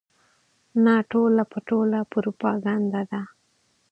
نه 0.83 0.93
ټول 1.11 1.33
په 1.51 1.59
ټوله 1.67 1.99
پروپاګنډه 2.11 3.01
ده. 3.11 3.21